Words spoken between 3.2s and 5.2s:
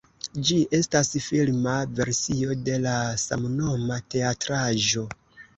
samnoma teatraĵo.